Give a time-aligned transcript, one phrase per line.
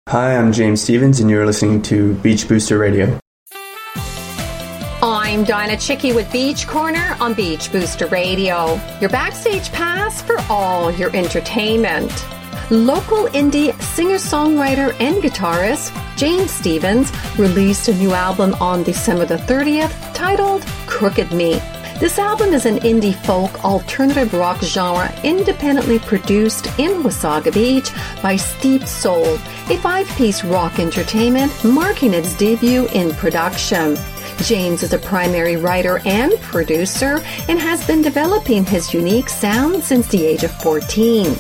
[0.09, 3.19] Hi, I'm James Stephens, and you're listening to Beach Booster Radio.
[5.33, 10.91] I'm Dianna Chycki with Beach Corner on Beach Booster Radio, your backstage pass for all
[10.91, 12.13] your entertainment.
[12.71, 19.39] Local indie singer songwriter and guitarist James Stephens released a new album on December the
[19.39, 21.55] 30th titled Crooked Me.
[21.99, 27.91] This album is an indie folk alternative rock genre independently produced in Wasaga Beach
[28.23, 29.37] by Steepsol,
[29.71, 33.97] a five piece rock entertainment marking its debut in production.
[34.43, 40.09] James is a primary writer and producer and has been developing his unique sound since
[40.09, 41.35] the age of 14.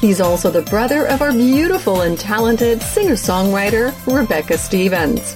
[0.00, 5.32] He's also the brother of our beautiful and talented singer-songwriter Rebecca Stephens.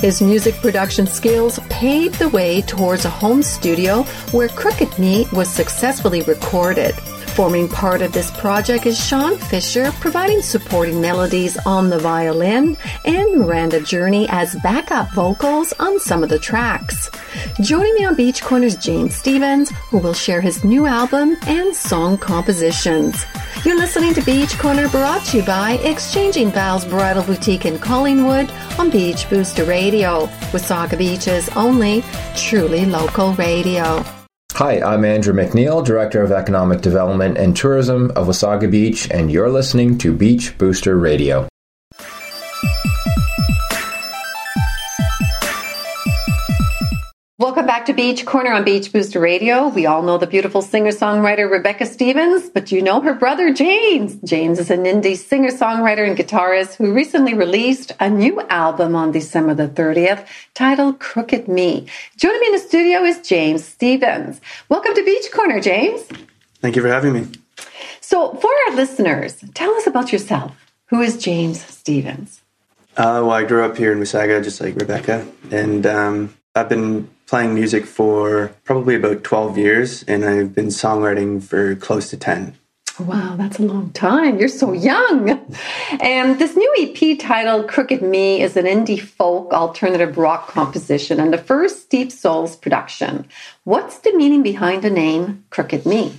[0.00, 4.02] His music production skills paved the way towards a home studio
[4.32, 6.94] where Crooked Me was successfully recorded.
[7.34, 13.40] Forming part of this project is Shawn Fisher, providing supporting melodies on the violin, and
[13.40, 17.10] Miranda Journey as backup vocals on some of the tracks.
[17.60, 22.18] Joining me on Beach Corner's James Stephens, who will share his new album and song
[22.18, 23.26] compositions.
[23.64, 28.48] You're listening to Beach Corner brought to you by Exchanging Vows Bridal Boutique in Collingwood
[28.78, 32.04] on Beach Booster Radio, Wasaga Beach's only
[32.36, 34.04] truly local radio.
[34.52, 39.50] Hi, I'm Andrew McNeil, Director of Economic Development and Tourism of Wasaga Beach, and you're
[39.50, 41.48] listening to Beach Booster Radio.
[47.44, 49.68] Welcome back to Beach Corner on Beach Booster Radio.
[49.68, 54.16] We all know the beautiful singer songwriter Rebecca Stephens, but you know her brother James.
[54.24, 59.12] James is an indie singer songwriter and guitarist who recently released a new album on
[59.12, 61.86] December the 30th titled Crooked Me.
[62.16, 64.40] Joining me in the studio is James Stephens.
[64.70, 66.00] Welcome to Beach Corner, James.
[66.62, 67.26] Thank you for having me.
[68.00, 70.56] So, for our listeners, tell us about yourself.
[70.86, 72.40] Who is James Stephens?
[72.96, 77.10] Uh, well, I grew up here in Wasaga, just like Rebecca, and um, I've been
[77.26, 82.54] playing music for probably about 12 years, and I've been songwriting for close to 10.
[83.00, 84.38] Wow, that's a long time.
[84.38, 85.30] You're so young.
[86.00, 91.32] And this new EP titled Crooked Me is an indie folk alternative rock composition and
[91.32, 93.26] the first Steepsol's production.
[93.64, 96.12] What's the meaning behind the name Crooked Me?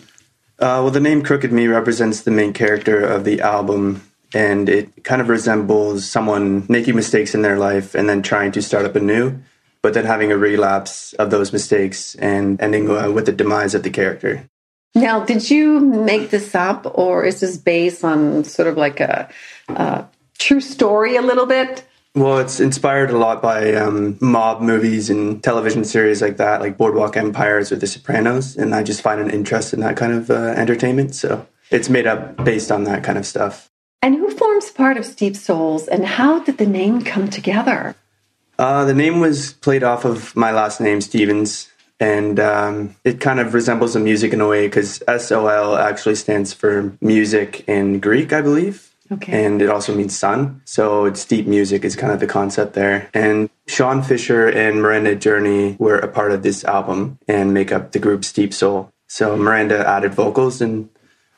[0.60, 4.02] Uh, well, the name Crooked Me represents the main character of the album,
[4.34, 8.62] and it kind of resembles someone making mistakes in their life and then trying to
[8.62, 9.42] start up anew
[9.86, 13.84] but then having a relapse of those mistakes and ending uh, with the demise of
[13.84, 14.50] the character.
[14.96, 19.30] Now, did you make this up, or is this based on sort of like a,
[19.68, 20.06] a
[20.40, 21.86] true story a little bit?
[22.16, 26.80] Well, it's inspired a lot by um, mob movies and television series like that, like
[26.80, 30.32] Boardwalk Empires or The Sopranos, and I just find an interest in that kind of
[30.32, 31.14] uh, entertainment.
[31.14, 33.70] So it's made up based on that kind of stuff.
[34.02, 37.94] And who forms part of Steepsols, and how did the name come together?
[38.58, 43.40] Uh, the name was played off of my last name, Stephens, and um, it kind
[43.40, 48.34] of resembles the music in a way because SOL actually stands for music in Greek,
[48.34, 48.92] I believe.
[49.12, 49.46] Okay.
[49.46, 50.62] And it also means sun.
[50.66, 53.10] So it's deep music is kind of the concept there.
[53.14, 57.92] And Shawn Fisher and Miranda Journey were a part of this album and make up
[57.92, 58.92] the group Steepsol.
[59.08, 60.90] So Miranda added vocals in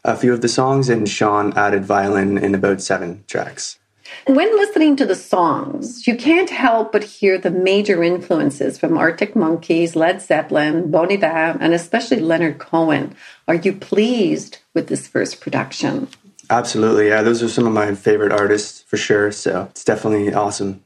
[0.05, 3.77] a few of the songs, and Shawn added violin in about seven tracks.
[4.25, 9.35] When listening to the songs, you can't help but hear the major influences from Arctic
[9.35, 13.15] Monkeys, Led Zeppelin, Bon Iver, and especially Leonard Cohen.
[13.47, 16.09] Are you pleased with this first production?
[16.49, 17.21] Absolutely, yeah.
[17.21, 19.31] Those are some of my favorite artists for sure.
[19.31, 20.83] So it's definitely awesome.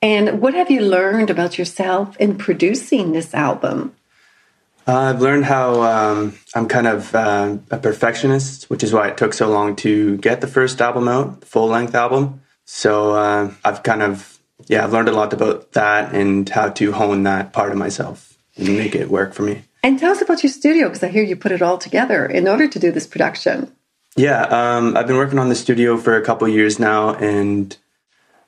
[0.00, 3.94] And what have you learned about yourself in producing this album?
[4.86, 9.16] Uh, I've learned how um, I'm kind of uh, a perfectionist, which is why it
[9.16, 12.40] took so long to get the first album out, the full length album.
[12.64, 16.92] So uh, I've kind of, yeah, I've learned a lot about that and how to
[16.92, 19.64] hone that part of myself and make it work for me.
[19.84, 22.46] And tell us about your studio, because I hear you put it all together in
[22.46, 23.74] order to do this production.
[24.14, 27.76] Yeah, um, I've been working on the studio for a couple years now, and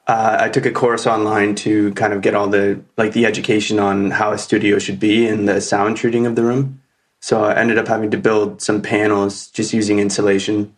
[0.07, 3.79] uh, I took a course online to kind of get all the like the education
[3.79, 6.83] on how a studio should be and the sound treating of the room.
[7.21, 10.77] So I ended up having to build some panels just using insulation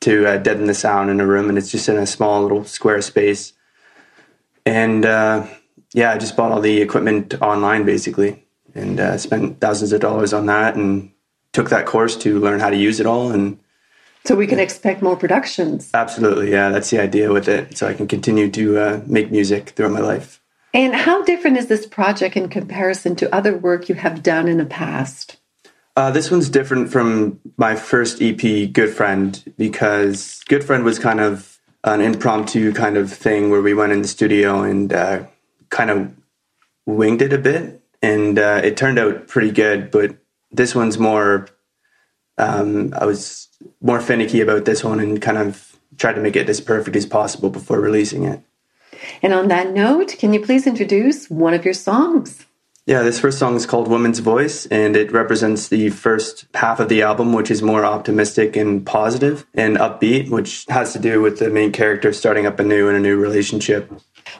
[0.00, 2.64] to uh, deaden the sound in a room, and it's just in a small little
[2.64, 3.52] square space.
[4.64, 5.46] And uh,
[5.92, 8.46] yeah, I just bought all the equipment online basically,
[8.76, 11.10] and uh, spent thousands of dollars on that, and
[11.52, 13.58] took that course to learn how to use it all and
[14.28, 15.90] so we can expect more productions.
[15.94, 16.68] Absolutely, yeah.
[16.68, 17.78] That's the idea with it.
[17.78, 20.42] So I can continue to uh, make music throughout my life.
[20.74, 24.58] And how different is this project in comparison to other work you have done in
[24.58, 25.38] the past?
[25.96, 31.20] Uh, this one's different from my first EP, Good Friend, because Good Friend was kind
[31.20, 35.24] of an impromptu kind of thing where we went in the studio and uh,
[35.70, 36.14] kind of
[36.84, 37.82] winged it a bit.
[38.02, 39.90] And uh, it turned out pretty good.
[39.90, 40.18] But
[40.50, 41.48] this one's more,
[42.36, 43.47] um, I was
[43.80, 47.06] more finicky about this one and kind of tried to make it as perfect as
[47.06, 48.40] possible before releasing it.
[49.22, 52.44] And on that note, can you please introduce one of your songs?
[52.86, 56.88] Yeah, this first song is called Woman's Voice, and it represents the first half of
[56.88, 61.38] the album, which is more optimistic and positive and upbeat, which has to do with
[61.38, 63.92] the main character starting up anew in a new relationship.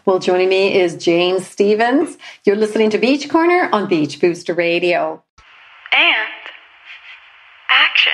[0.06, 2.16] Well, joining me is James Stephens.
[2.44, 5.22] You're listening to Beach Corner on Beach Booster Radio.
[5.92, 6.28] And
[7.68, 8.12] action.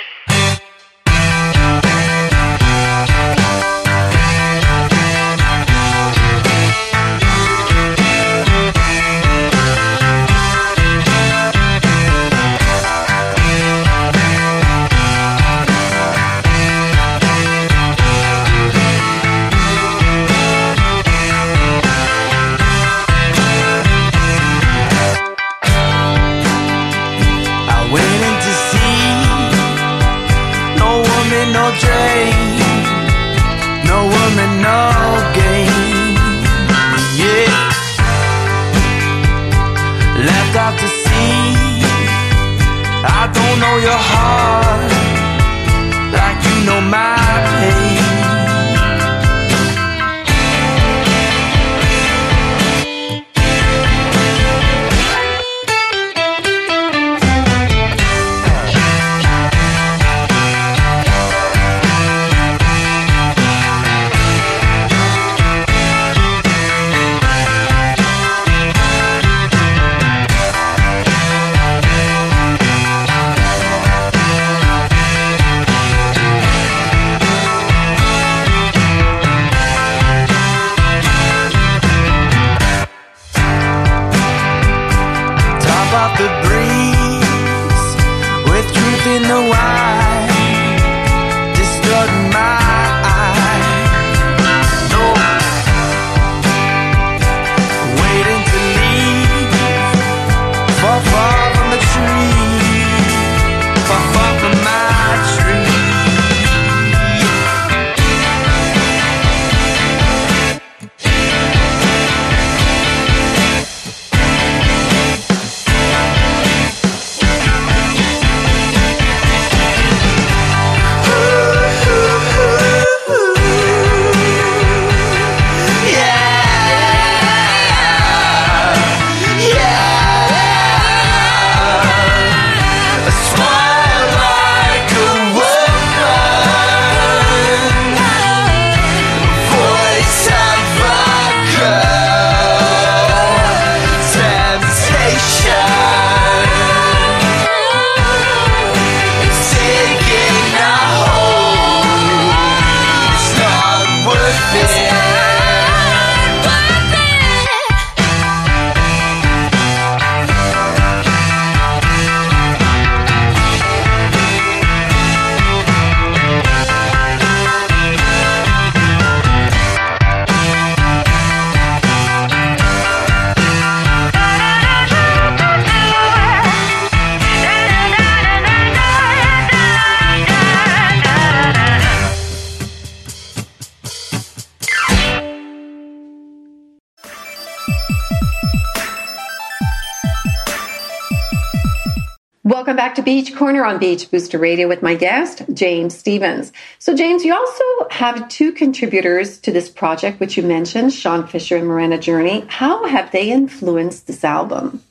[192.64, 196.50] Welcome back to Beach Corner on Beach Booster Radio with my guest, James Stephens.
[196.78, 201.59] So, James, you also have two contributors to this project, which you mentioned, Shawn Fisher
[201.59, 202.42] and Miranda Journey.
[202.49, 204.83] How have they influenced this album?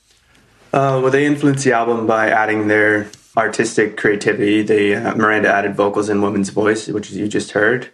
[0.72, 4.62] Uh, well, they influenced the album by adding their artistic creativity.
[4.62, 7.90] They uh, Miranda added vocals and woman's voice, which you just heard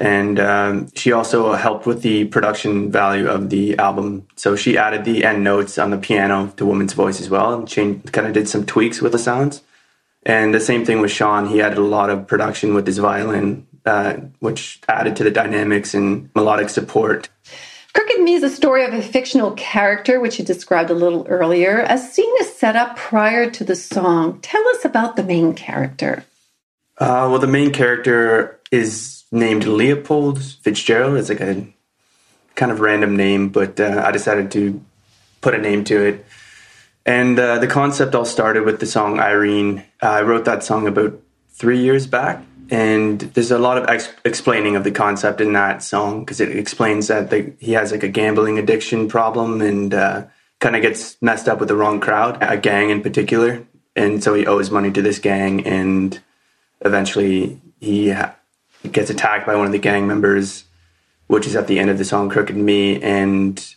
[0.00, 4.26] and um, she also helped with the production value of the album.
[4.34, 7.68] So she added the end notes on the piano to Woman's Voice as well, and
[7.68, 9.62] changed, kind of did some tweaks with the sounds.
[10.24, 13.66] And the same thing with Shawn; he added a lot of production with his violin,
[13.84, 17.28] uh, which added to the dynamics and melodic support.
[17.92, 21.84] Crooked Me is a story of a fictional character, which you described a little earlier.
[21.88, 24.40] A scene is set up prior to the song.
[24.40, 26.24] Tell us about the main character.
[26.96, 31.16] Uh, well, the main character is named Leopold Fitzgerald.
[31.16, 31.66] It's like a
[32.54, 34.82] kind of random name, but uh, I decided to
[35.40, 36.26] put a name to it.
[37.06, 39.84] And uh, the concept all started with the song Irene.
[40.02, 42.44] I wrote that song about three years back.
[42.70, 46.56] And there's a lot of ex- explaining of the concept in that song because it
[46.56, 50.26] explains that the, he has like a gambling addiction problem and uh,
[50.60, 53.66] kind of gets messed up with the wrong crowd, a gang in particular.
[53.96, 56.20] And so he owes money to this gang and
[56.82, 58.36] eventually he ha-
[58.90, 60.64] gets attacked by one of the gang members,
[61.26, 63.74] which is at the end of the song "Crooked Me," and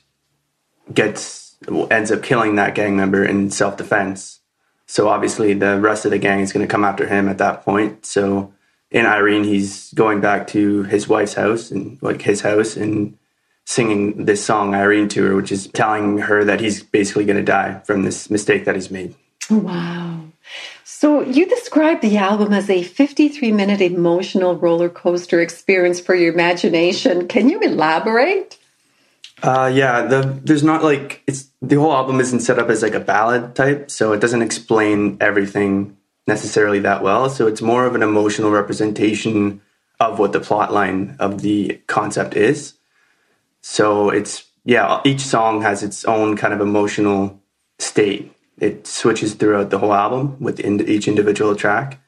[0.94, 1.56] gets
[1.90, 4.40] ends up killing that gang member in self defense.
[4.86, 7.64] So obviously, the rest of the gang is going to come after him at that
[7.64, 8.06] point.
[8.06, 8.54] So
[8.92, 13.18] in Irene, he's going back to his wife's house and like his house and
[13.66, 17.44] singing this song Irene to her, which is telling her that he's basically going to
[17.44, 19.16] die from this mistake that he's made.
[19.50, 20.13] Oh, wow.
[20.84, 26.34] So you described the album as a 53 minute emotional roller coaster experience for your
[26.34, 27.28] imagination.
[27.28, 28.58] Can you elaborate?
[29.42, 32.96] Uh, yeah, the, there's not like it's the whole album isn't set up as like
[32.96, 35.98] a ballad type, so it doesn't explain everything
[36.28, 37.30] necessarily that well.
[37.30, 39.62] So it's more of an emotional representation
[40.00, 42.74] of what the plot line of the concept is.
[43.62, 47.42] So it's yeah, each song has its own kind of emotional
[47.80, 52.00] state it switches throughout the whole album with each individual track.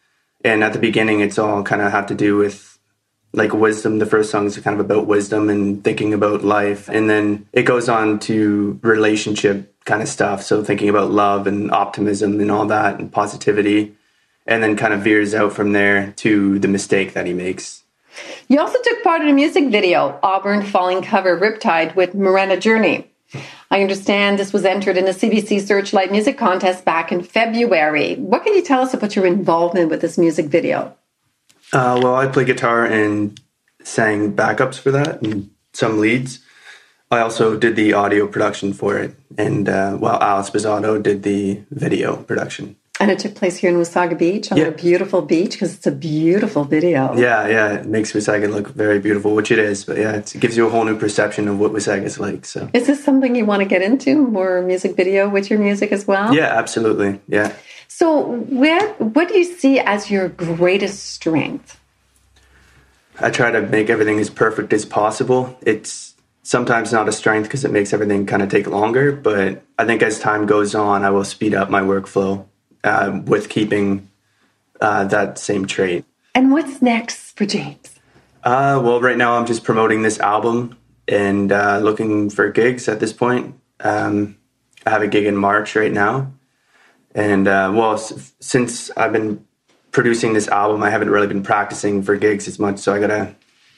[0.43, 2.77] And at the beginning, it's all kind of have to do with
[3.33, 3.99] like wisdom.
[3.99, 6.87] The first song is kind of about wisdom and thinking about life.
[6.87, 10.43] And then it goes on to relationship kind of stuff.
[10.43, 13.95] So thinking about love and optimism and all that and positivity.
[14.47, 17.83] And then kind of veers out from there to the mistake that he makes.
[18.47, 23.11] You also took part in a music video, Auburn Falling Cover Riptide with Miranda Journey.
[23.71, 28.15] I understand this was entered in the CBC Searchlight Music Contest back in February.
[28.15, 30.95] What can you tell us about your involvement with this music video?
[31.73, 33.39] Uh, well, I play guitar and
[33.83, 36.39] sang backups for that and some leads.
[37.11, 41.63] I also did the audio production for it, and uh, well, Alice Bizzotto did the
[41.69, 42.77] video production.
[42.97, 44.65] And it took place here in Wasaga Beach on yeah.
[44.65, 47.13] a beautiful beach because it's a beautiful video.
[47.17, 49.83] Yeah, yeah, it makes Wasaga look very beautiful, which it is.
[49.83, 52.45] But yeah, it gives you a whole new perception of what Wasaga is like.
[52.45, 55.91] So, is this something you want to get into more music video with your music
[55.91, 56.33] as well?
[56.33, 57.19] Yeah, absolutely.
[57.27, 57.53] Yeah.
[57.89, 61.77] So, where what do you see as your greatest strength?
[63.19, 65.57] I try to make everything as perfect as possible.
[65.61, 69.85] It's sometimes not a strength because it makes everything kind of take longer, but I
[69.85, 72.45] think as time goes on, I will speed up my workflow
[72.85, 74.09] uh, with keeping
[74.79, 76.05] uh, that same trait.
[76.33, 77.99] And what's next for James?
[78.43, 80.77] Uh, well, right now I'm just promoting this album
[81.07, 83.55] and uh, looking for gigs at this point.
[83.79, 84.37] Um,
[84.85, 86.31] I have a gig in March right now.
[87.15, 89.45] And uh, well, s- since I've been
[89.91, 92.77] producing this album, I haven't really been practicing for gigs as much.
[92.79, 93.35] So I got to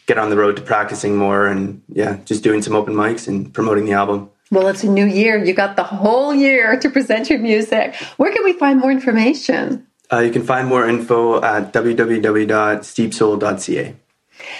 [0.07, 3.53] get on the road to practicing more and yeah, just doing some open mics and
[3.53, 4.29] promoting the album.
[4.49, 5.43] Well, it's a new year.
[5.43, 7.95] You got the whole year to present your music.
[8.17, 9.85] Where can we find more information?
[10.11, 13.95] Uh, you can find more info at www.steepsol.ca.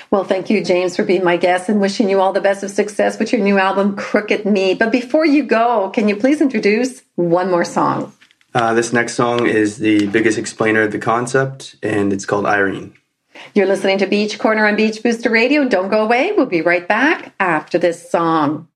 [0.09, 2.71] Well, thank you, James, for being my guest and wishing you all the best of
[2.71, 4.73] success with your new album, Crooked Me.
[4.73, 8.13] But before you go, can you please introduce one more song?
[8.53, 12.93] Uh, this next song is the biggest explainer of the concept, and it's called Irene.
[13.53, 15.69] You're listening to Beach Corner on Beach Booster Radio.
[15.69, 16.31] Don't go away.
[16.35, 18.67] We'll be right back after this song.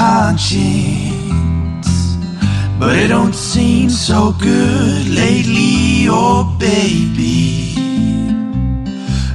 [0.00, 1.90] Conscience.
[2.78, 7.74] But it don't seem so good lately, oh baby.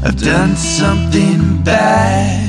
[0.03, 2.41] I've done something bad.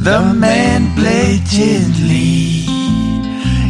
[0.00, 2.66] The man blatantly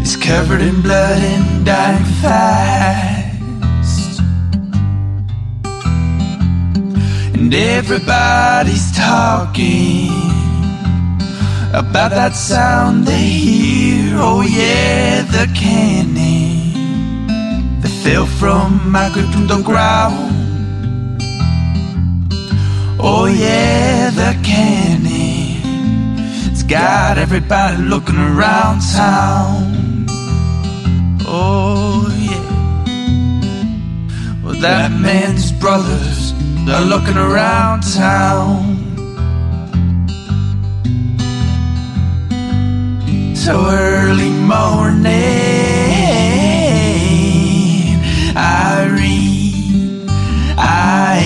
[0.02, 4.20] is covered in blood and dying fast.
[7.34, 10.31] And everybody's talking
[11.74, 14.16] about that sound they hear.
[14.18, 16.72] Oh, yeah, the cannon
[17.80, 20.32] that fell from my grip to the ground.
[23.04, 26.14] Oh yeah, the cannon.
[26.48, 30.06] It's got everybody looking around town.
[31.26, 32.38] Oh yeah.
[34.44, 36.32] Well, that man's brothers
[36.68, 38.71] are looking around town.
[43.44, 45.10] So early morning,
[48.36, 50.06] Irene,
[50.56, 51.16] I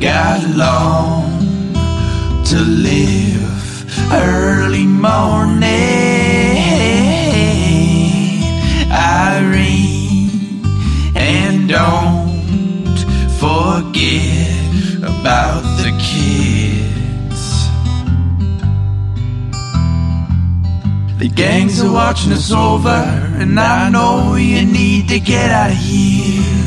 [0.00, 1.74] got long
[2.46, 4.10] to live.
[4.10, 6.03] Early morning,
[21.34, 26.64] gangs are watching us over, and I know you need to get out of here.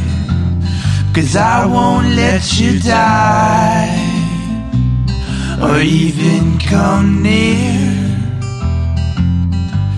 [1.13, 3.97] Cause I won't let you die,
[5.61, 7.97] or even come near.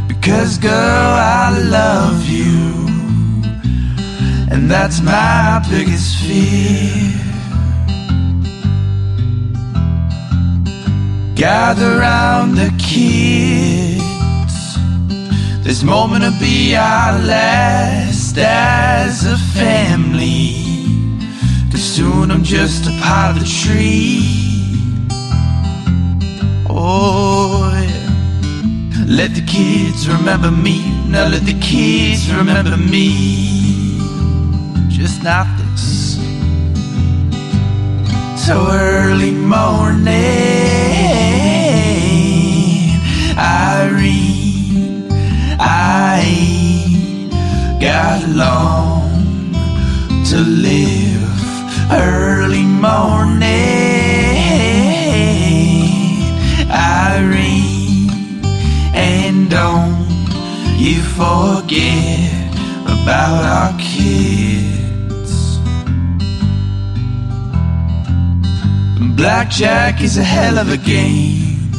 [0.08, 2.86] Because, girl, I love you,
[4.52, 7.16] and that's my biggest fear.
[11.36, 14.09] Gather round the kids.
[15.70, 20.64] This moment will be our last as a family.
[21.70, 24.74] Cause soon I'm just a part of the tree.
[26.68, 29.06] Oh, yeah.
[29.06, 30.82] Let the kids remember me.
[31.08, 34.00] Now let the kids remember me.
[34.90, 36.18] Just not this.
[38.44, 40.10] So early morning,
[50.30, 51.92] to live.
[51.92, 53.42] Early morning,
[56.70, 58.12] Irene,
[58.94, 60.06] and don't
[60.78, 62.54] you forget
[62.86, 65.58] about our kids.
[69.18, 71.72] Blackjack is a hell of a game.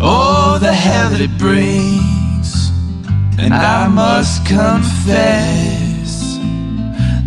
[0.00, 2.70] Oh, the hell that it brings.
[3.38, 5.77] And I must confess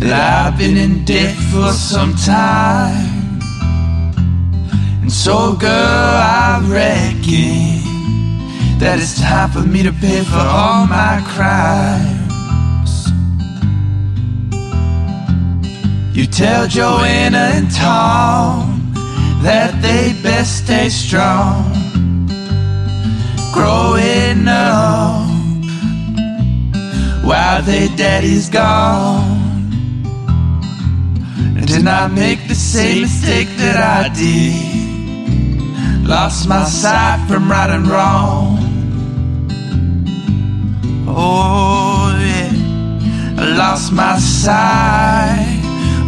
[0.02, 3.38] that I've been in debt for some time.
[5.00, 7.82] And so, girl, I reckon
[8.80, 13.12] that it's time for me to pay for all my crimes.
[16.16, 18.92] You tell Joanna and Tom
[19.42, 21.70] that they best stay strong.
[23.54, 25.28] Growing up
[27.24, 29.41] while their daddy's gone.
[31.82, 36.06] And not make the same mistake that I did.
[36.06, 38.56] Lost my sight from right and wrong.
[41.08, 42.52] Oh, yeah.
[43.36, 45.58] I lost my sight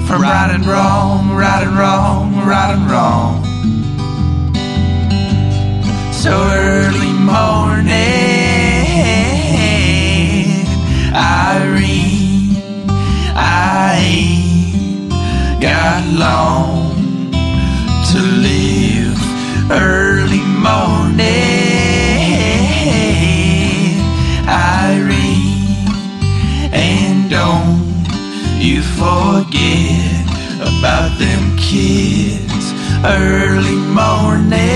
[0.06, 3.42] from right and wrong, right and wrong, right and wrong.
[6.12, 8.33] So early morning,
[15.64, 16.92] got long
[18.12, 19.18] to live.
[19.70, 21.24] Early morning,
[24.46, 25.88] Irene,
[26.70, 27.80] and don't
[28.60, 30.26] you forget
[30.60, 32.66] about them kids.
[33.02, 34.73] Early morning,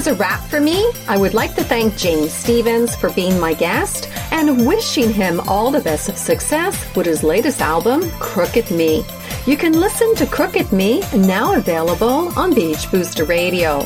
[0.00, 0.90] is a wrap for me.
[1.08, 5.70] I would like to thank James Stephens for being my guest and wishing him all
[5.70, 9.04] the best of success with his latest album, Crooked Me.
[9.44, 13.80] You can listen to Crooked Me, now available on Beach Booster Radio.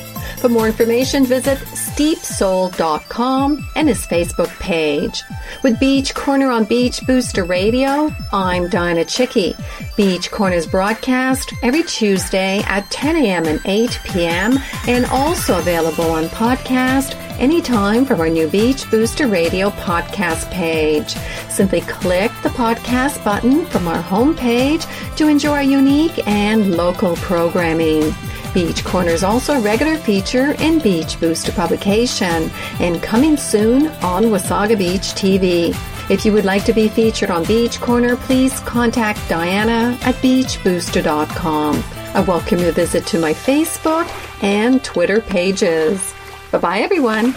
[0.44, 5.22] For more information, visit steepsol.com and his Facebook page.
[5.62, 9.56] With Beach Corner on Beach Booster Radio, I'm Dianna Chycki.
[9.96, 13.46] Beach Corner's broadcast every Tuesday at 10 a.m.
[13.46, 14.58] and 8 p.m.
[14.86, 21.14] and also available on podcast anytime from our new Beach Booster Radio podcast page.
[21.48, 24.84] Simply click the podcast button from our homepage
[25.16, 28.12] to enjoy unique and local programming.
[28.54, 34.26] Beach Corner is also a regular feature in Beach Booster publication and coming soon on
[34.26, 35.70] Wasaga Beach TV.
[36.08, 41.82] If you would like to be featured on Beach Corner, please contact Dianna at beachbooster.com.
[42.14, 44.08] I welcome your visit to my Facebook
[44.40, 46.14] and Twitter pages.
[46.52, 47.34] Bye bye, everyone.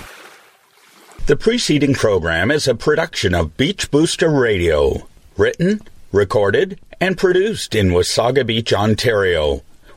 [1.26, 7.90] The preceding program is a production of Beach Booster Radio, written, recorded, and produced in
[7.90, 9.64] Wasaga Beach, Ontario.